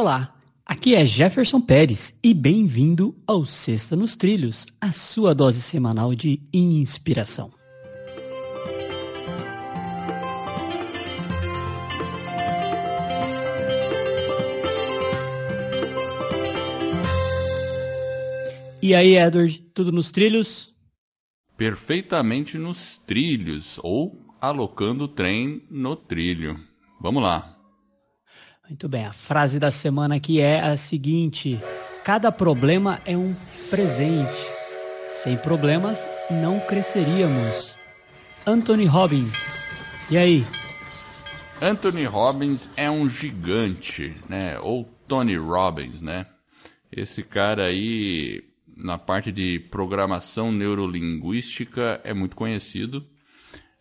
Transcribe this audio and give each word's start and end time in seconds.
Olá, 0.00 0.32
aqui 0.64 0.94
é 0.94 1.04
Jefferson 1.04 1.60
Pérez 1.60 2.16
e 2.22 2.32
bem-vindo 2.32 3.16
ao 3.26 3.44
Sexta 3.44 3.96
nos 3.96 4.14
Trilhos, 4.14 4.64
a 4.80 4.92
sua 4.92 5.34
dose 5.34 5.60
semanal 5.60 6.14
de 6.14 6.40
inspiração. 6.52 7.50
E 18.80 18.94
aí, 18.94 19.16
Edward, 19.16 19.58
tudo 19.74 19.90
nos 19.90 20.12
trilhos? 20.12 20.72
Perfeitamente 21.56 22.56
nos 22.56 22.98
trilhos, 22.98 23.80
ou 23.82 24.16
alocando 24.40 25.06
o 25.06 25.08
trem 25.08 25.66
no 25.68 25.96
trilho. 25.96 26.56
Vamos 27.00 27.20
lá. 27.20 27.57
Muito 28.68 28.86
bem, 28.86 29.06
a 29.06 29.14
frase 29.14 29.58
da 29.58 29.70
semana 29.70 30.16
aqui 30.16 30.40
é 30.40 30.60
a 30.60 30.76
seguinte: 30.76 31.58
Cada 32.04 32.30
problema 32.30 33.00
é 33.06 33.16
um 33.16 33.34
presente. 33.70 34.46
Sem 35.22 35.38
problemas, 35.38 36.06
não 36.30 36.60
cresceríamos. 36.60 37.78
Anthony 38.46 38.84
Robbins. 38.84 39.32
E 40.10 40.18
aí? 40.18 40.46
Anthony 41.62 42.04
Robbins 42.04 42.68
é 42.76 42.90
um 42.90 43.08
gigante, 43.08 44.16
né? 44.28 44.58
Ou 44.60 44.84
Tony 45.06 45.36
Robbins, 45.36 46.02
né? 46.02 46.26
Esse 46.92 47.22
cara 47.22 47.64
aí 47.64 48.44
na 48.76 48.98
parte 48.98 49.32
de 49.32 49.58
programação 49.58 50.52
neurolinguística 50.52 52.00
é 52.04 52.12
muito 52.12 52.36
conhecido 52.36 53.04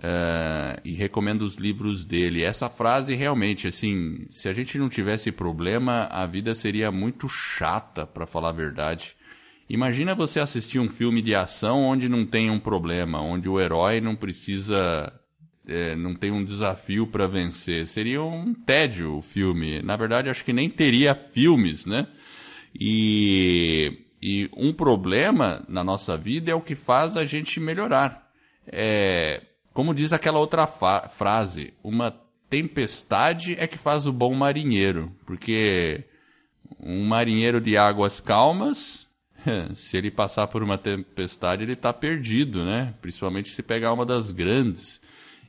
uh, 0.00 0.80
e 0.84 0.94
recomendo 0.94 1.42
os 1.42 1.56
livros 1.56 2.04
dele. 2.04 2.42
Essa 2.42 2.68
frase 2.68 3.14
realmente, 3.14 3.68
assim, 3.68 4.26
se 4.30 4.48
a 4.48 4.52
gente 4.52 4.78
não 4.78 4.88
tivesse 4.88 5.30
problema, 5.30 6.08
a 6.10 6.26
vida 6.26 6.54
seria 6.54 6.90
muito 6.90 7.28
chata, 7.28 8.06
para 8.06 8.26
falar 8.26 8.48
a 8.48 8.52
verdade. 8.52 9.14
Imagina 9.68 10.14
você 10.14 10.40
assistir 10.40 10.80
um 10.80 10.88
filme 10.88 11.22
de 11.22 11.34
ação 11.34 11.82
onde 11.82 12.08
não 12.08 12.26
tem 12.26 12.50
um 12.50 12.58
problema, 12.58 13.20
onde 13.20 13.48
o 13.48 13.60
herói 13.60 14.00
não 14.00 14.16
precisa 14.16 15.12
é, 15.66 15.94
não 15.94 16.14
tem 16.14 16.32
um 16.32 16.42
desafio 16.42 17.06
para 17.06 17.28
vencer. 17.28 17.86
Seria 17.86 18.22
um 18.22 18.52
tédio 18.52 19.16
o 19.16 19.22
filme. 19.22 19.80
Na 19.82 19.96
verdade, 19.96 20.28
acho 20.28 20.44
que 20.44 20.52
nem 20.52 20.68
teria 20.68 21.14
filmes, 21.14 21.86
né? 21.86 22.08
E 22.74 24.06
e 24.22 24.50
um 24.54 24.72
problema 24.72 25.64
na 25.66 25.82
nossa 25.82 26.16
vida 26.16 26.50
é 26.50 26.54
o 26.54 26.60
que 26.60 26.74
faz 26.74 27.16
a 27.16 27.24
gente 27.24 27.58
melhorar. 27.58 28.28
É, 28.66 29.40
como 29.72 29.94
diz 29.94 30.12
aquela 30.12 30.38
outra 30.38 30.66
frase, 30.66 31.74
uma 31.82 32.10
tempestade 32.48 33.54
é 33.58 33.66
que 33.66 33.78
faz 33.78 34.06
o 34.06 34.12
bom 34.12 34.34
marinheiro. 34.34 35.14
Porque 35.24 36.04
um 36.78 37.04
marinheiro 37.04 37.60
de 37.60 37.76
águas 37.76 38.20
calmas, 38.20 39.06
se 39.74 39.96
ele 39.96 40.10
passar 40.10 40.48
por 40.48 40.62
uma 40.62 40.76
tempestade, 40.76 41.62
ele 41.62 41.74
está 41.74 41.92
perdido, 41.92 42.64
né? 42.64 42.94
Principalmente 43.00 43.50
se 43.50 43.62
pegar 43.62 43.92
uma 43.92 44.04
das 44.04 44.32
grandes. 44.32 45.00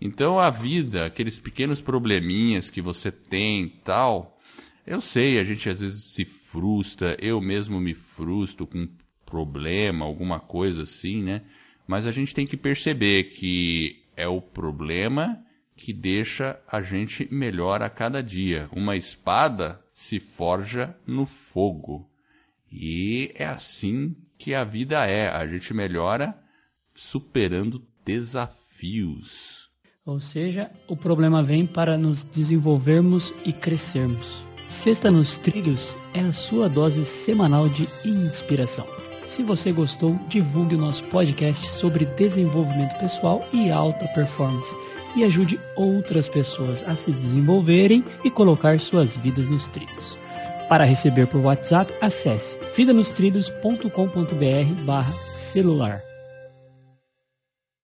Então 0.00 0.38
a 0.38 0.50
vida, 0.50 1.06
aqueles 1.06 1.38
pequenos 1.38 1.80
probleminhas 1.80 2.70
que 2.70 2.80
você 2.80 3.10
tem 3.10 3.68
tal, 3.84 4.38
eu 4.86 5.00
sei, 5.00 5.38
a 5.38 5.44
gente 5.44 5.68
às 5.68 5.80
vezes 5.80 6.14
se 6.14 6.24
frustra, 6.24 7.16
eu 7.20 7.40
mesmo 7.40 7.80
me 7.80 7.94
frustro 7.94 8.66
com 8.66 8.78
um 8.78 8.88
problema, 9.26 10.04
alguma 10.04 10.40
coisa 10.40 10.82
assim, 10.82 11.22
né? 11.22 11.42
Mas 11.86 12.06
a 12.06 12.12
gente 12.12 12.34
tem 12.34 12.46
que 12.46 12.56
perceber 12.56 13.24
que 13.24 14.02
é 14.18 14.26
o 14.26 14.42
problema 14.42 15.40
que 15.76 15.92
deixa 15.92 16.58
a 16.66 16.82
gente 16.82 17.32
melhor 17.32 17.80
a 17.82 17.88
cada 17.88 18.20
dia. 18.20 18.68
Uma 18.72 18.96
espada 18.96 19.80
se 19.94 20.18
forja 20.18 20.94
no 21.06 21.24
fogo. 21.24 22.10
E 22.70 23.32
é 23.36 23.46
assim 23.46 24.16
que 24.36 24.54
a 24.54 24.64
vida 24.64 25.06
é. 25.06 25.28
A 25.28 25.46
gente 25.46 25.72
melhora 25.72 26.36
superando 26.92 27.80
desafios. 28.04 29.70
Ou 30.04 30.20
seja, 30.20 30.70
o 30.88 30.96
problema 30.96 31.42
vem 31.42 31.64
para 31.64 31.96
nos 31.96 32.24
desenvolvermos 32.24 33.32
e 33.44 33.52
crescermos. 33.52 34.42
Sexta 34.68 35.10
nos 35.10 35.36
Trilhos 35.36 35.94
é 36.12 36.20
a 36.20 36.32
sua 36.32 36.68
dose 36.68 37.04
semanal 37.04 37.68
de 37.68 37.82
inspiração. 38.04 39.07
Se 39.28 39.42
você 39.42 39.70
gostou, 39.70 40.18
divulgue 40.26 40.74
o 40.74 40.78
nosso 40.78 41.04
podcast 41.04 41.70
sobre 41.70 42.06
desenvolvimento 42.06 42.98
pessoal 42.98 43.46
e 43.52 43.70
alta 43.70 44.08
performance 44.08 44.74
e 45.14 45.22
ajude 45.22 45.60
outras 45.76 46.28
pessoas 46.28 46.82
a 46.88 46.96
se 46.96 47.12
desenvolverem 47.12 48.04
e 48.24 48.30
colocar 48.30 48.80
suas 48.80 49.16
vidas 49.16 49.48
nos 49.48 49.68
trilhos. 49.68 50.18
Para 50.68 50.84
receber 50.84 51.26
por 51.26 51.42
WhatsApp, 51.42 51.92
acesse 52.00 52.58
vidanostrilhos.com.br 52.74 54.82
barra 54.84 55.12
celular. 55.12 56.07